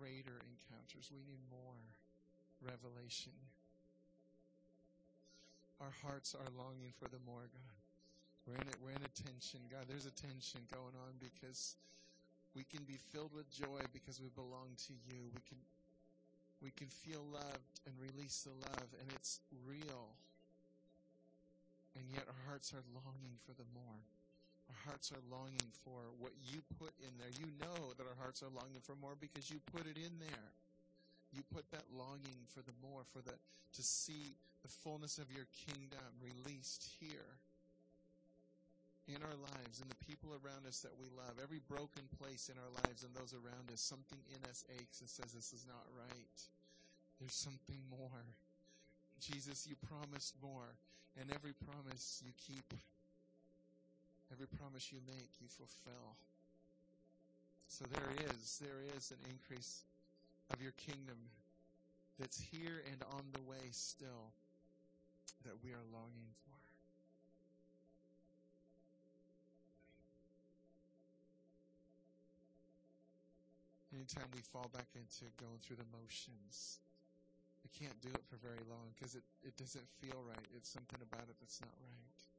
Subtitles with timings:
[0.00, 1.12] greater encounters.
[1.12, 1.76] We need more
[2.64, 3.36] revelation.
[5.76, 7.80] Our hearts are longing for the more, God.
[8.48, 8.80] We're in it.
[8.80, 9.84] We're in a tension, God.
[9.84, 11.76] There's a tension going on because
[12.56, 15.28] we can be filled with joy because we belong to you.
[15.36, 15.60] We can
[16.64, 20.16] we can feel loved and release the love, and it's real.
[21.96, 24.04] And yet our hearts are longing for the more.
[24.70, 27.34] Our hearts are longing for what you put in there.
[27.34, 30.50] You know that our hearts are longing for more because you put it in there.
[31.34, 35.50] You put that longing for the more, for the to see the fullness of your
[35.66, 37.38] kingdom released here
[39.10, 41.34] in our lives and the people around us that we love.
[41.42, 45.10] Every broken place in our lives and those around us, something in us aches and
[45.10, 46.38] says this is not right.
[47.18, 48.22] There's something more.
[49.18, 50.78] Jesus, you promised more,
[51.18, 52.64] and every promise you keep,
[54.32, 56.16] every promise you make, you fulfill.
[57.68, 59.84] So there is, there is an increase
[60.50, 61.18] of your kingdom
[62.18, 64.34] that's here and on the way still
[65.44, 66.58] that we are longing for.
[73.94, 76.78] Anytime we fall back into going through the motions,
[77.64, 80.46] we can't do it for very long because it, it doesn't feel right.
[80.56, 82.29] It's something about it that's not right.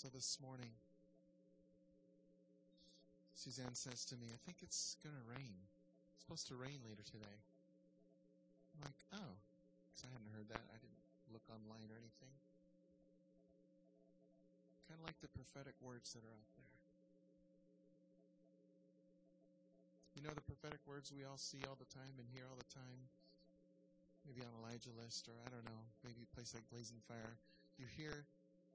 [0.00, 0.72] So this morning,
[3.36, 5.52] Suzanne says to me, I think it's going to rain.
[6.16, 7.36] It's supposed to rain later today.
[8.72, 9.36] I'm like, oh,
[9.92, 10.64] because I hadn't heard that.
[10.72, 12.32] I didn't look online or anything.
[14.88, 16.76] Kind of like the prophetic words that are out there.
[20.16, 22.72] You know the prophetic words we all see all the time and hear all the
[22.72, 23.12] time?
[24.24, 27.36] Maybe on Elijah list or I don't know, maybe a place like Blazing Fire.
[27.76, 28.24] You hear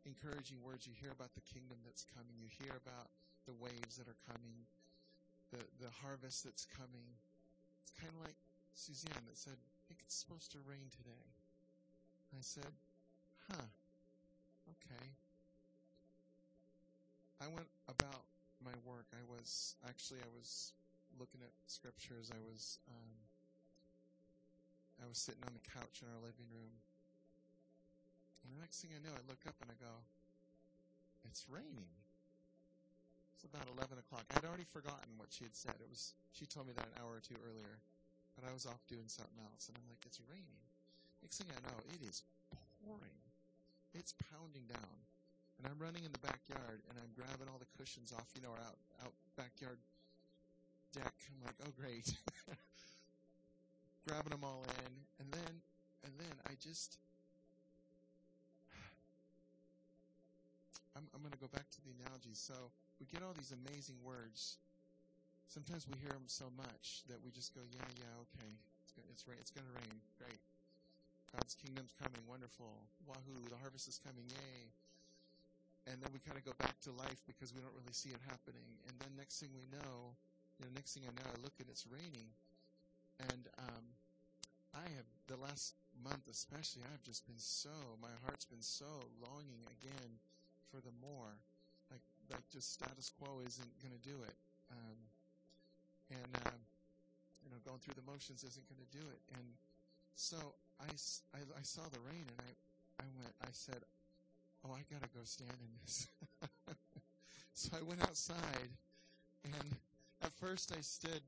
[0.05, 0.85] encouraging words.
[0.85, 2.38] You hear about the kingdom that's coming.
[2.38, 3.09] You hear about
[3.49, 4.66] the waves that are coming,
[5.51, 7.05] the, the harvest that's coming.
[7.81, 8.38] It's kind of like
[8.73, 11.25] Suzanne that said, I think it's supposed to rain today.
[12.33, 12.73] I said,
[13.49, 13.69] huh,
[14.69, 15.05] okay.
[17.41, 18.25] I went about
[18.63, 19.05] my work.
[19.13, 20.73] I was, actually, I was
[21.19, 22.31] looking at scriptures.
[22.33, 23.13] I was, um,
[25.03, 26.73] I was sitting on the couch in our living room
[28.45, 30.06] and the next thing I know, I look up and I go,
[31.25, 31.89] it's raining.
[33.33, 34.29] It's about 11 o'clock.
[34.38, 35.73] I'd already forgotten what she had said.
[35.81, 37.81] It was, she told me that an hour or two earlier,
[38.38, 39.66] but I was off doing something else.
[39.67, 40.61] And I'm like, it's raining.
[41.25, 42.22] Next thing I know, it is
[42.85, 43.17] pouring.
[43.97, 44.97] It's pounding down.
[45.57, 48.53] And I'm running in the backyard and I'm grabbing all the cushions off, you know,
[48.53, 49.81] our out, out backyard
[50.94, 51.16] deck.
[51.31, 52.13] I'm like, oh great.
[54.07, 54.94] grabbing them all in.
[55.19, 55.53] And then,
[56.03, 57.00] and then I just,
[61.05, 62.33] I'm, I'm going to go back to the analogy.
[62.33, 64.57] So we get all these amazing words.
[65.45, 68.49] Sometimes we hear them so much that we just go, yeah, yeah, okay.
[69.11, 70.01] It's rain, it's going to rain.
[70.17, 70.39] Great.
[71.29, 72.23] God's kingdom's coming.
[72.25, 72.88] Wonderful.
[73.05, 73.43] Wahoo.
[73.51, 74.25] The harvest is coming.
[74.31, 74.71] Yay.
[75.85, 78.23] And then we kind of go back to life because we don't really see it
[78.25, 78.66] happening.
[78.89, 80.16] And then next thing we know,
[80.57, 82.33] you know, next thing I know, I look and it's raining.
[83.29, 83.85] And um,
[84.73, 89.61] I have, the last month especially, I've just been so, my heart's been so longing
[89.69, 90.17] again
[90.75, 91.39] for the more.
[91.87, 94.35] Like, like just status quo isn't going to do it.
[94.67, 94.99] Um,
[96.11, 96.59] and, um,
[97.39, 99.21] you know, going through the motions isn't going to do it.
[99.39, 99.47] And
[100.19, 100.35] so
[100.83, 100.91] I,
[101.31, 102.51] I, I saw the rain and I,
[102.99, 103.87] I went, I said,
[104.67, 106.07] oh, I got to go stand in this.
[107.53, 108.69] so I went outside
[109.47, 109.79] and
[110.23, 111.23] at first I stood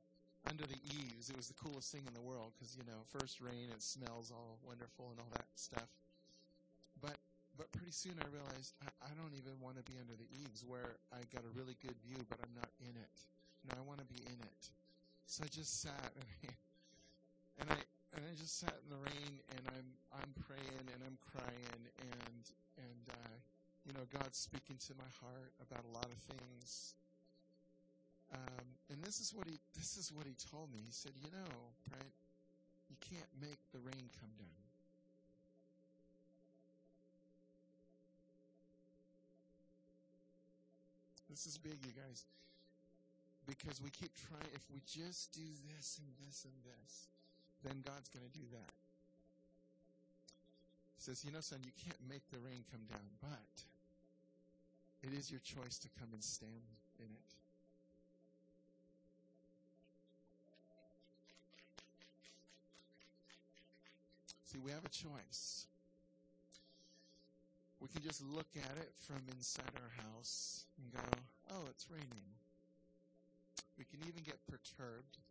[0.50, 1.30] under the eaves.
[1.30, 4.32] It was the coolest thing in the world because, you know, first rain, it smells
[4.32, 5.88] all wonderful and all that stuff.
[7.58, 10.62] But pretty soon I realized I, I don't even want to be under the eaves
[10.62, 13.18] where I got a really good view, but I'm not in it.
[13.66, 14.64] No, I want to be in it.
[15.26, 16.54] So I just sat and I,
[17.60, 17.80] and I
[18.16, 22.44] and I just sat in the rain and I'm I'm praying and I'm crying and
[22.78, 23.38] and uh,
[23.84, 26.94] you know God's speaking to my heart about a lot of things.
[28.28, 30.80] Um, and this is what he this is what he told me.
[30.86, 31.74] He said, you know?
[32.90, 34.67] You can't make the rain come down.
[41.30, 42.24] This is big, you guys.
[43.48, 47.08] Because we keep trying, if we just do this and this and this,
[47.64, 48.74] then God's going to do that.
[50.98, 53.56] He says, You know, son, you can't make the rain come down, but
[55.04, 56.52] it is your choice to come and stand
[57.00, 57.32] in it.
[64.46, 65.68] See, we have a choice.
[67.80, 71.06] We can just look at it from inside our house and go,
[71.54, 72.30] oh, it's raining.
[73.78, 75.22] We can even get perturbed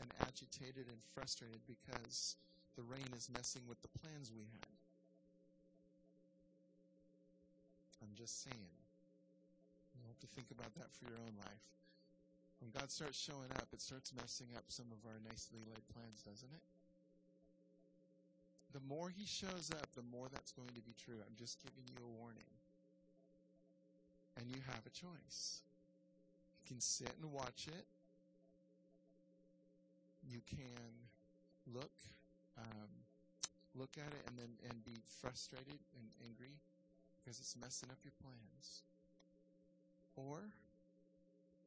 [0.00, 2.36] and agitated and frustrated because
[2.76, 4.72] the rain is messing with the plans we had.
[8.00, 8.72] I'm just saying.
[9.94, 11.66] You have to think about that for your own life.
[12.58, 16.24] When God starts showing up, it starts messing up some of our nicely laid plans,
[16.24, 16.64] doesn't it?
[18.72, 21.20] The more He shows up, the more that's going to be true.
[21.20, 22.52] I'm just giving you a warning.
[24.38, 25.60] And you have a choice.
[26.62, 27.84] You can sit and watch it.
[30.26, 30.88] You can
[31.66, 31.92] look,
[32.56, 32.88] um,
[33.74, 36.56] look at it, and then and be frustrated and angry
[37.18, 38.82] because it's messing up your plans.
[40.16, 40.38] Or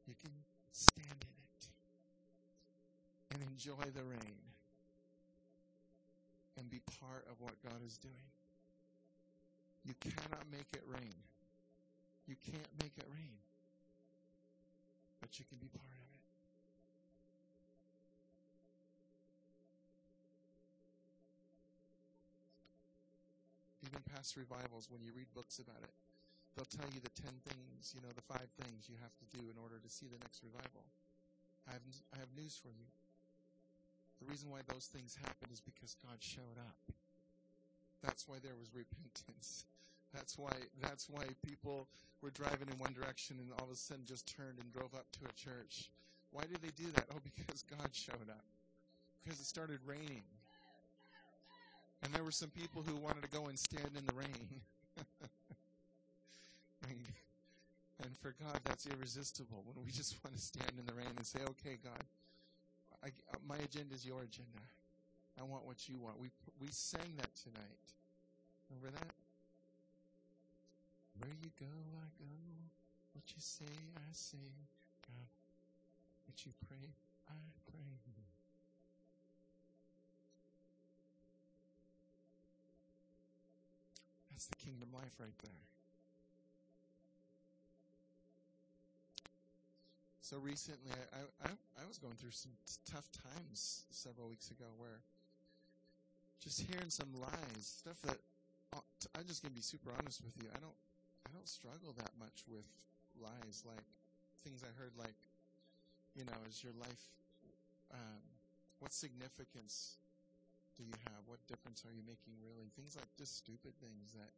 [0.06, 0.32] you can
[0.72, 1.68] stand in it
[3.30, 4.55] and enjoy the rain
[6.56, 8.30] and be part of what God is doing.
[9.84, 11.14] You cannot make it rain.
[12.26, 13.38] You can't make it rain.
[15.20, 16.24] But you can be part of it.
[23.86, 25.94] Even past revivals, when you read books about it,
[26.56, 29.46] they'll tell you the ten things, you know, the five things you have to do
[29.46, 30.82] in order to see the next revival.
[31.68, 32.90] I have, I have news for you.
[34.20, 36.78] The reason why those things happened is because God showed up.
[38.02, 39.66] That's why there was repentance.
[40.14, 41.88] That's why that's why people
[42.22, 45.06] were driving in one direction and all of a sudden just turned and drove up
[45.20, 45.90] to a church.
[46.30, 47.06] Why did they do that?
[47.12, 48.44] Oh, because God showed up.
[49.22, 50.22] Because it started raining.
[52.02, 54.48] And there were some people who wanted to go and stand in the rain.
[56.88, 57.00] and,
[58.04, 61.26] and for God, that's irresistible when we just want to stand in the rain and
[61.26, 62.04] say, okay, God,
[63.06, 63.10] I,
[63.46, 64.66] my agenda is your agenda.
[65.38, 66.18] I want what you want.
[66.18, 66.30] We
[66.60, 67.86] we sang that tonight.
[68.68, 69.14] Remember that?
[71.20, 71.70] Where you go,
[72.02, 72.34] I go.
[73.14, 74.50] What you say, I say.
[75.06, 75.30] God,
[76.26, 76.90] what you pray,
[77.30, 77.38] I
[77.70, 77.96] pray.
[84.30, 85.62] That's the kingdom life right there.
[90.26, 92.50] So recently, I, I, I was going through some
[92.82, 94.98] tough times several weeks ago where
[96.42, 98.18] just hearing some lies, stuff that
[98.74, 98.82] uh,
[99.14, 100.50] I'm just gonna be super honest with you.
[100.50, 100.74] I don't
[101.22, 102.66] I don't struggle that much with
[103.14, 103.86] lies, like
[104.42, 105.14] things I heard, like
[106.18, 107.06] you know, is your life
[107.94, 108.26] um,
[108.82, 109.94] what significance
[110.74, 111.22] do you have?
[111.30, 112.66] What difference are you making really?
[112.74, 114.34] Things like just stupid things that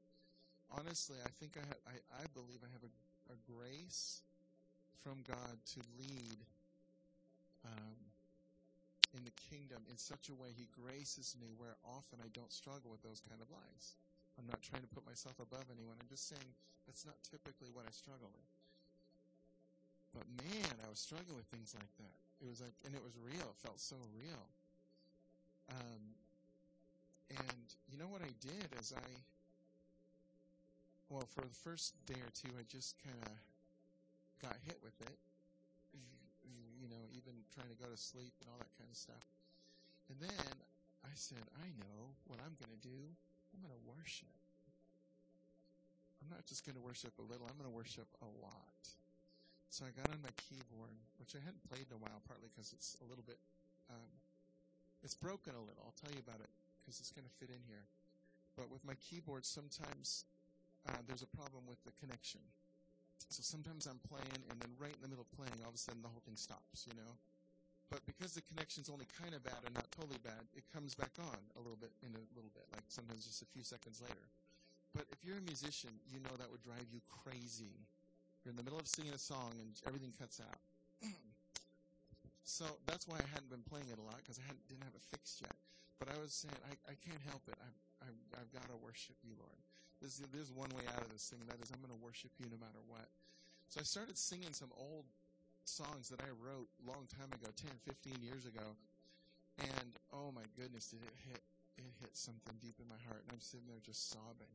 [0.68, 2.92] honestly, I think I ha- I, I believe I have a,
[3.32, 4.27] a grace
[5.02, 6.38] from God to lead
[7.64, 7.98] um,
[9.16, 12.90] in the kingdom in such a way He graces me where often I don't struggle
[12.90, 13.96] with those kind of lies.
[14.38, 15.98] I'm not trying to put myself above anyone.
[15.98, 16.54] I'm just saying
[16.86, 18.52] that's not typically what I struggle with.
[20.14, 22.18] But man, I was struggling with things like that.
[22.40, 23.44] It was like, and it was real.
[23.50, 24.46] It felt so real.
[25.68, 26.16] Um,
[27.30, 29.10] and you know what I did is I,
[31.10, 33.32] well, for the first day or two, I just kind of
[34.42, 35.18] got hit with it.
[36.78, 39.26] You know, even trying to go to sleep and all that kind of stuff.
[40.08, 40.46] And then
[41.04, 43.00] I said, I know what I'm going to do.
[43.52, 44.32] I'm going to worship.
[46.22, 48.82] I'm not just going to worship a little, I'm going to worship a lot.
[49.70, 52.72] So I got on my keyboard, which I hadn't played in a while, partly because
[52.72, 53.38] it's a little bit,
[53.92, 54.10] um,
[55.04, 55.84] it's broken a little.
[55.84, 57.84] I'll tell you about it because it's going to fit in here.
[58.56, 60.24] But with my keyboard, sometimes
[60.88, 62.40] uh, there's a problem with the connection.
[63.26, 65.82] So sometimes I'm playing, and then right in the middle of playing, all of a
[65.82, 67.18] sudden the whole thing stops, you know?
[67.90, 71.16] But because the connection's only kind of bad and not totally bad, it comes back
[71.16, 74.28] on a little bit in a little bit, like sometimes just a few seconds later.
[74.92, 77.72] But if you're a musician, you know that would drive you crazy.
[78.44, 80.60] You're in the middle of singing a song and everything cuts out.
[82.44, 85.04] so that's why I hadn't been playing it a lot because I didn't have it
[85.08, 85.56] fixed yet.
[85.96, 87.56] But I was saying, I, I can't help it.
[87.56, 89.60] I've, I've, I've got to worship you, Lord.
[90.00, 91.42] There's, there's one way out of this thing.
[91.50, 93.10] That is, I'm going to worship you no matter what.
[93.68, 95.04] So I started singing some old
[95.66, 98.78] songs that I wrote a long time ago, 10, 15 years ago.
[99.58, 101.42] And oh my goodness, did it hit,
[101.76, 103.26] it hit something deep in my heart.
[103.26, 104.54] And I'm sitting there just sobbing.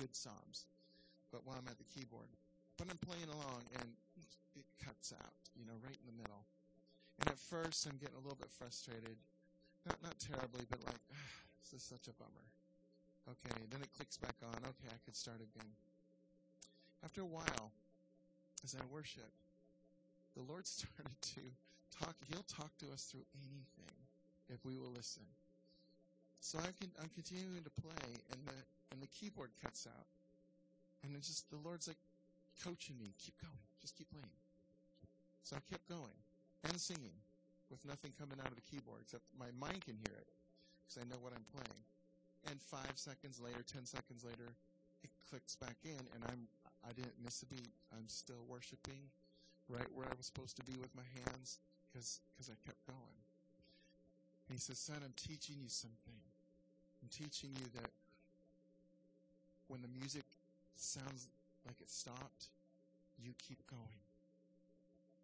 [0.00, 0.66] Good psalms.
[1.28, 2.32] But while I'm at the keyboard.
[2.80, 3.92] But I'm playing along and
[4.56, 6.48] it cuts out, you know, right in the middle.
[7.20, 9.20] And at first I'm getting a little bit frustrated.
[9.86, 11.28] Not, not terribly, but like, ah,
[11.60, 12.48] this is such a bummer.
[13.28, 14.54] Okay, then it clicks back on.
[14.54, 15.70] Okay, I could start again.
[17.04, 17.72] After a while,
[18.64, 19.30] as I worship,
[20.36, 21.40] the Lord started to
[21.92, 22.16] talk.
[22.28, 23.96] He'll talk to us through anything
[24.48, 25.22] if we will listen.
[26.40, 28.56] So I can, I'm continuing to play, and the
[28.92, 30.08] and the keyboard cuts out,
[31.04, 32.00] and it's just the Lord's like
[32.64, 33.12] coaching me.
[33.20, 34.40] Keep going, just keep playing.
[35.42, 36.16] So I kept going
[36.64, 37.16] and singing
[37.70, 40.28] with nothing coming out of the keyboard except my mind can hear it
[40.84, 41.82] because I know what I'm playing.
[42.48, 44.56] And five seconds later, ten seconds later,
[45.02, 46.48] it clicks back in, and I'm
[46.86, 47.72] I didn't miss a beat.
[47.92, 49.12] I'm still worshiping
[49.68, 53.20] right where I was supposed to be with my hands because because I kept going.
[54.48, 56.20] And he says, "Son, I'm teaching you something.
[57.02, 57.90] I'm teaching you that
[59.68, 60.24] when the music
[60.76, 61.28] sounds
[61.66, 62.48] like it stopped,
[63.22, 64.02] you keep going.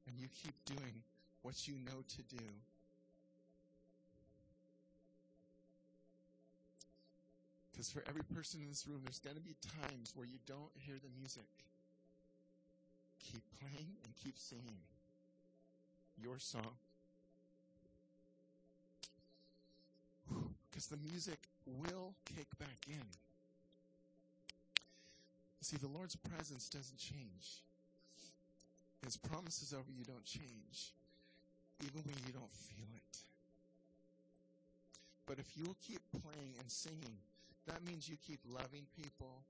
[0.06, 1.02] And you keep doing
[1.42, 2.44] what you know to do.
[7.76, 9.54] Because for every person in this room, there's going to be
[9.85, 11.45] times where you don't hear the music.
[13.21, 14.80] Keep playing and keep singing
[16.16, 16.80] your song.
[20.71, 23.04] Because the music will kick back in.
[25.61, 27.61] See, the Lord's presence doesn't change.
[29.04, 30.95] His promises over you don't change,
[31.85, 33.18] even when you don't feel it.
[35.26, 37.18] But if you'll keep playing and singing,
[37.66, 39.42] that means you keep loving people.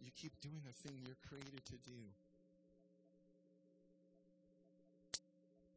[0.00, 2.00] You keep doing the thing you're created to do.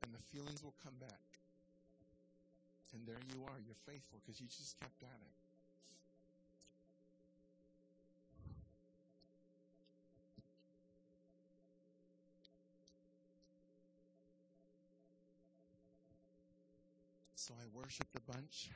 [0.03, 1.22] And the feelings will come back.
[2.94, 3.60] And there you are.
[3.60, 5.36] You're faithful because you just kept at it.
[17.36, 18.70] So I worshiped a bunch.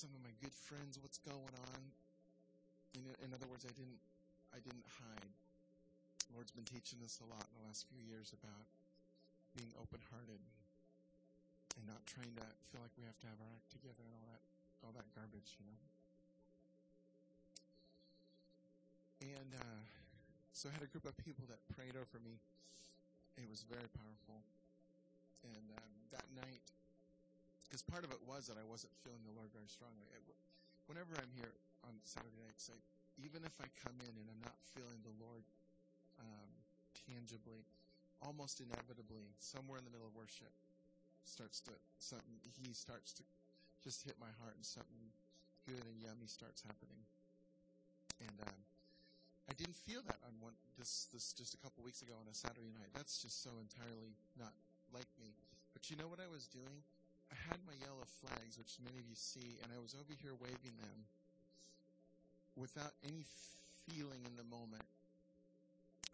[0.00, 1.80] Some of my good friends what's going on.
[2.96, 4.00] In, in other words, I didn't,
[4.48, 5.28] I didn't hide.
[6.24, 8.64] The Lord's been teaching us a lot in the last few years about
[9.52, 14.00] being open-hearted and not trying to feel like we have to have our act together
[14.00, 14.40] and all that,
[14.80, 15.80] all that garbage, you know.
[19.36, 19.84] And uh,
[20.56, 22.40] so I had a group of people that prayed over me.
[23.36, 24.40] It was very powerful.
[25.44, 26.64] And um, that night,
[27.70, 30.02] because part of it was that I wasn't feeling the Lord very strongly.
[30.90, 31.54] Whenever I'm here
[31.86, 32.66] on Saturday nights,
[33.14, 35.46] even if I come in and I'm not feeling the Lord
[36.18, 36.50] um,
[37.06, 37.62] tangibly,
[38.18, 40.50] almost inevitably, somewhere in the middle of worship,
[41.22, 41.72] starts to
[42.02, 42.42] something.
[42.42, 43.24] He starts to
[43.86, 45.06] just hit my heart, and something
[45.62, 47.06] good and yummy starts happening.
[48.18, 48.60] And um,
[49.46, 52.34] I didn't feel that on one this this just a couple weeks ago on a
[52.34, 52.90] Saturday night.
[52.98, 54.52] That's just so entirely not
[54.90, 55.30] like me.
[55.70, 56.82] But you know what I was doing?
[57.30, 60.34] I had my yellow flags, which many of you see, and I was over here
[60.34, 61.06] waving them
[62.58, 63.22] without any
[63.86, 64.86] feeling in the moment.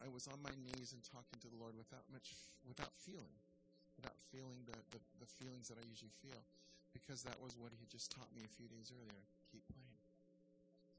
[0.05, 2.37] I was on my knees and talking to the Lord without much,
[2.69, 3.33] without feeling,
[3.97, 6.45] without feeling the, the, the feelings that I usually feel,
[6.93, 9.25] because that was what He had just taught me a few days earlier.
[9.49, 10.01] Keep playing.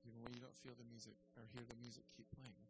[0.10, 2.66] Even when you don't feel the music or hear the music, keep playing.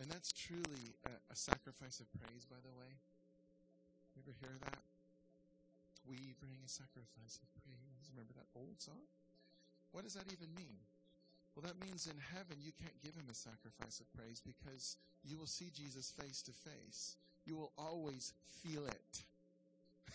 [0.00, 3.00] And that's truly a, a sacrifice of praise, by the way.
[4.20, 4.84] You ever hear that?
[6.04, 8.04] We bring a sacrifice of praise.
[8.12, 9.00] Remember that old song?
[9.96, 10.76] What does that even mean?
[11.56, 15.38] Well, that means in heaven you can't give him a sacrifice of praise because you
[15.40, 17.16] will see Jesus face to face.
[17.48, 19.24] You will always feel it.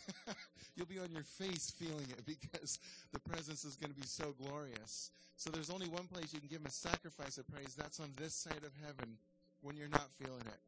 [0.78, 2.78] You'll be on your face feeling it because
[3.12, 5.10] the presence is going to be so glorious.
[5.36, 7.74] So there's only one place you can give him a sacrifice of praise.
[7.74, 9.18] That's on this side of heaven
[9.62, 10.62] when you're not feeling it.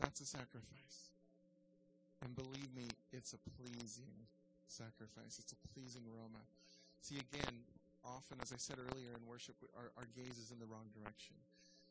[0.00, 1.12] That's a sacrifice.
[2.22, 4.14] And believe me, it's a pleasing
[4.70, 5.42] sacrifice.
[5.42, 6.42] It's a pleasing aroma.
[7.02, 7.66] See, again,
[8.06, 11.34] often, as I said earlier in worship, our, our gaze is in the wrong direction.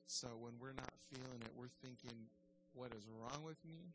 [0.08, 2.16] So when we're not feeling it, we're thinking,
[2.72, 3.92] what is wrong with me?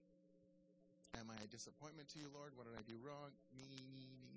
[1.16, 2.52] Am I a disappointment to you, Lord?
[2.52, 3.32] What did I do wrong?
[3.56, 4.28] Me, me, me,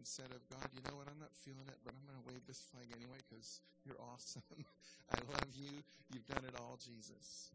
[0.00, 1.12] Instead of, God, you know what?
[1.12, 4.64] I'm not feeling it, but I'm going to wave this flag anyway because you're awesome.
[5.12, 5.84] I love you.
[6.08, 7.52] You've done it all, Jesus.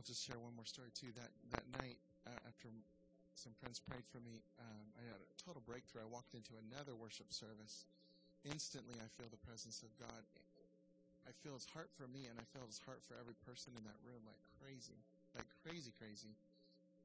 [0.00, 1.12] I'll just share one more story too.
[1.12, 2.72] That that night, uh, after
[3.36, 6.00] some friends prayed for me, um, I had a total breakthrough.
[6.00, 7.84] I walked into another worship service.
[8.48, 10.24] Instantly, I feel the presence of God.
[11.28, 13.84] I feel His heart for me, and I feel His heart for every person in
[13.84, 14.96] that room, like crazy,
[15.36, 16.32] like crazy, crazy.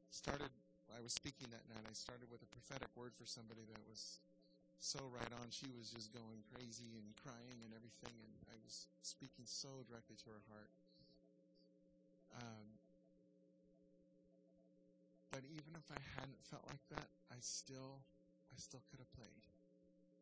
[0.07, 0.47] Started.
[0.95, 1.83] I was speaking that night.
[1.83, 4.23] I started with a prophetic word for somebody that was
[4.79, 5.51] so right on.
[5.51, 10.15] She was just going crazy and crying and everything, and I was speaking so directly
[10.23, 10.71] to her heart.
[12.39, 12.74] Um,
[15.35, 17.99] but even if I hadn't felt like that, I still,
[18.47, 19.43] I still could have played.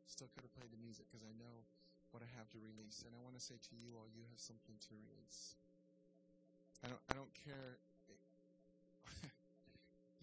[0.10, 1.70] Still could have played the music because I know
[2.10, 3.06] what I have to release.
[3.06, 5.54] And I want to say to you all, you have something to release.
[6.82, 7.78] I don't, I don't care.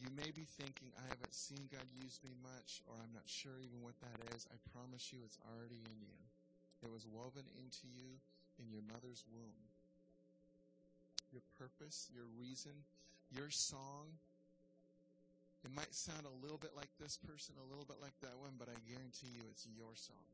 [0.02, 3.62] you may be thinking, I haven't seen God use me much, or I'm not sure
[3.62, 4.50] even what that is.
[4.50, 6.18] I promise you it's already in you.
[6.82, 8.18] It was woven into you
[8.59, 9.70] in your mother's womb.
[11.30, 12.75] Your purpose, your reason,
[13.30, 14.18] your song.
[15.64, 18.57] It might sound a little bit like this person, a little bit like that one,
[18.57, 20.25] but I guarantee you it's your song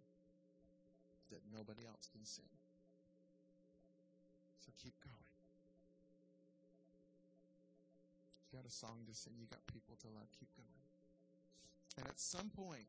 [1.30, 2.50] that nobody else can sing.
[4.62, 5.26] So keep going.
[8.46, 10.86] You got a song to sing, you got people to love, keep going.
[11.98, 12.86] And at some point,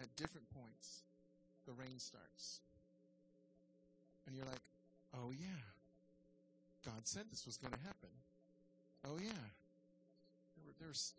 [0.00, 1.06] at different points,
[1.66, 2.60] the rain starts.
[4.26, 4.66] And you're like,
[5.14, 5.62] oh yeah,
[6.84, 8.10] God said this was going to happen.
[9.06, 9.46] Oh yeah,
[10.80, 11.14] there's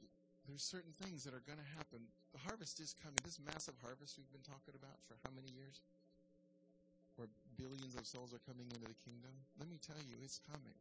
[0.48, 2.04] there's certain things that are going to happen.
[2.36, 3.16] The harvest is coming.
[3.24, 5.80] This massive harvest we've been talking about for how many years?
[7.16, 9.32] Where billions of souls are coming into the kingdom.
[9.56, 10.76] Let me tell you, it's coming.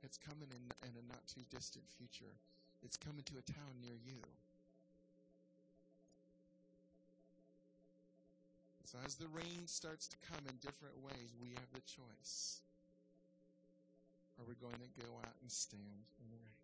[0.00, 2.32] It's coming in, in a not too distant future.
[2.80, 4.20] It's coming to a town near you.
[8.84, 12.62] So as the rain starts to come in different ways, we have the choice.
[14.38, 16.63] Are we going to go out and stand in the rain?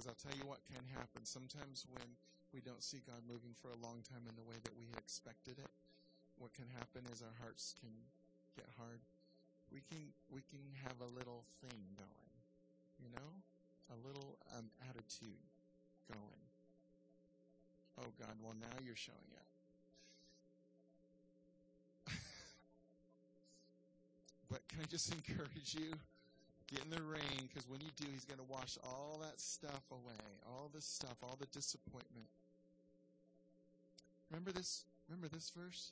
[0.00, 1.28] Because I'll tell you what can happen.
[1.28, 2.16] Sometimes when
[2.56, 5.60] we don't see God moving for a long time in the way that we expected
[5.60, 5.68] it,
[6.40, 7.92] what can happen is our hearts can
[8.56, 9.04] get hard.
[9.68, 10.00] We can
[10.32, 12.32] we can have a little thing going,
[12.96, 13.28] you know,
[13.92, 15.44] a little um, attitude
[16.08, 16.48] going.
[18.00, 19.52] Oh God, well now you're showing up.
[24.48, 25.92] but can I just encourage you?
[26.72, 29.82] Get in the rain, because when you do, He's going to wash all that stuff
[29.90, 30.30] away.
[30.46, 32.30] All this stuff, all the disappointment.
[34.30, 34.84] Remember this?
[35.08, 35.90] Remember this verse?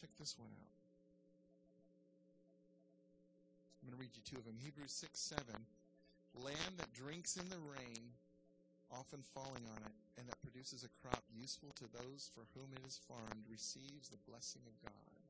[0.00, 0.74] Check this one out.
[3.80, 4.58] I'm going to read you two of them.
[4.58, 5.46] Hebrews 6 7.
[6.42, 8.12] Land that drinks in the rain,
[8.90, 12.82] often falling on it, and that produces a crop useful to those for whom it
[12.82, 15.22] is farmed, receives the blessing of God.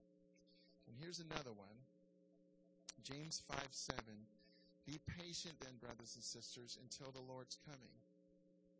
[0.88, 1.76] And here's another one.
[3.02, 4.00] James 5 7.
[4.86, 7.98] Be patient then, brothers and sisters, until the Lord's coming.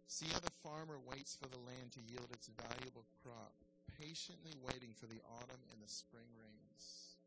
[0.06, 3.50] See how the farmer waits for the land to yield its valuable crop,
[3.98, 7.18] patiently waiting for the autumn and the spring rains.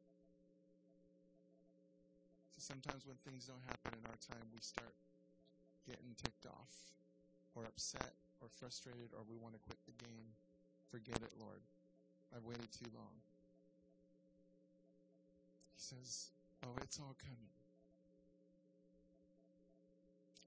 [2.55, 4.95] So sometimes when things don't happen in our time, we start
[5.83, 6.95] getting ticked off,
[7.51, 10.31] or upset, or frustrated, or we want to quit the game.
[10.87, 11.59] Forget it, Lord.
[12.31, 13.19] I've waited too long.
[15.75, 16.31] He says,
[16.63, 17.53] Oh, it's all coming.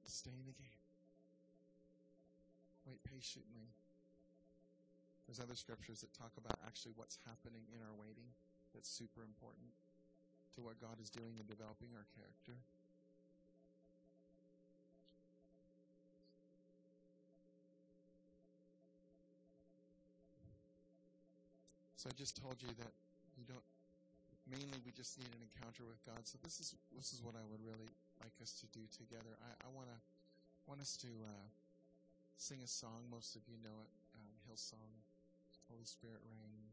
[0.05, 0.83] Stay in the game.
[2.87, 3.73] Wait patiently.
[5.27, 8.29] There's other scriptures that talk about actually what's happening in our waiting
[8.77, 9.73] that's super important
[10.55, 12.61] to what God is doing in developing our character.
[21.97, 22.93] So I just told you that
[23.39, 23.65] you don't
[24.53, 26.21] mainly we just need an encounter with God.
[26.29, 27.89] So this is this is what I would really
[28.21, 29.33] like us to do together.
[29.41, 29.99] I, I want to
[30.69, 31.49] want us to uh,
[32.37, 33.09] sing a song.
[33.09, 34.93] Most of you know it, um, Hillsong,
[35.73, 36.69] Holy Spirit Rain.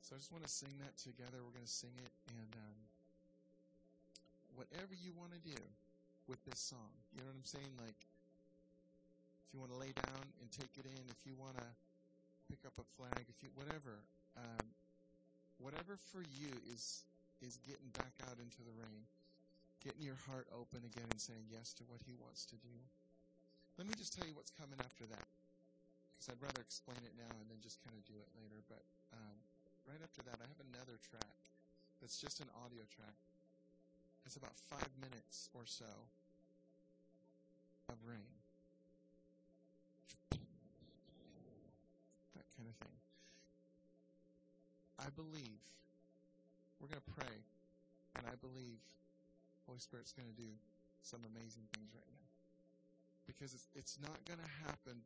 [0.00, 1.44] So I just want to sing that together.
[1.44, 2.78] We're going to sing it, and um,
[4.56, 5.60] whatever you want to do
[6.24, 7.76] with this song, you know what I'm saying?
[7.76, 8.00] Like,
[9.44, 11.68] if you want to lay down and take it in, if you want to
[12.48, 14.00] pick up a flag, if you whatever.
[14.32, 14.77] Um,
[15.58, 17.04] whatever for you is
[17.38, 19.06] is getting back out into the rain,
[19.78, 22.74] getting your heart open again and saying yes to what He wants to do.
[23.78, 25.28] Let me just tell you what's coming after that,
[26.14, 28.58] because I'd rather explain it now and then just kind of do it later.
[28.66, 28.82] But
[29.14, 29.38] um,
[29.86, 31.38] right after that, I have another track
[32.02, 33.14] that's just an audio track.
[34.26, 35.86] It's about five minutes or so
[37.88, 38.34] of rain.
[42.34, 43.07] That kind of thing.
[44.98, 45.62] I believe
[46.80, 47.36] we're going to pray,
[48.18, 48.78] and I believe
[49.66, 50.50] Holy Spirit's going to do
[51.02, 52.26] some amazing things right now.
[53.26, 55.02] Because it's, it's not going to happen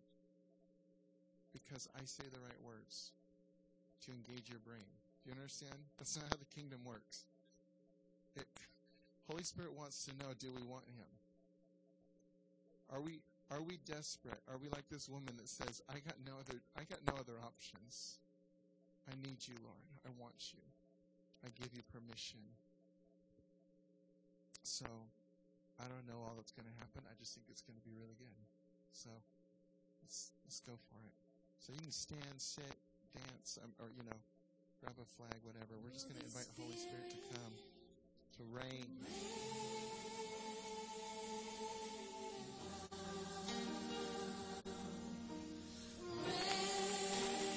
[1.52, 3.12] because I say the right words
[4.07, 4.88] to engage your brain.
[5.24, 5.76] Do you understand?
[5.98, 7.24] That's not how the kingdom works.
[8.37, 8.46] It,
[9.28, 11.11] Holy Spirit wants to know, do we want Him?
[12.92, 14.40] Are we, Are we desperate?
[14.48, 17.37] Are we like this woman that says, "I got no other I got no other
[17.44, 18.18] options.
[19.11, 19.87] I need you, Lord.
[20.07, 20.62] I want you.
[21.45, 22.41] I give you permission."
[24.62, 24.87] So,
[25.83, 27.03] I don't know all that's going to happen.
[27.11, 28.41] I just think it's going to be really good.
[28.95, 29.11] So,
[30.03, 31.17] let's let's go for it.
[31.59, 32.75] So you can stand, sit,
[33.15, 34.19] dance, um, or you know,
[34.83, 35.79] grab a flag, whatever.
[35.83, 37.55] We're just going to invite the Holy Spirit to come,
[38.38, 40.02] to reign.